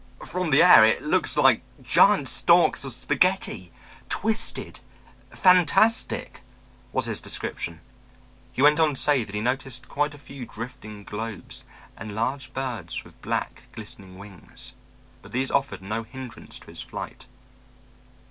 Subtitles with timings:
[0.25, 3.71] "From the air it looks like giant stalks of spaghetti,
[4.09, 4.79] twisted,
[5.29, 6.41] fantastic,"
[6.91, 7.81] was his description.
[8.51, 12.51] He went on to say that he noticed quite a few drifting globes and large
[12.51, 14.73] birds with black, glistening wings,
[15.21, 17.27] but these offered no hindrance to his flight.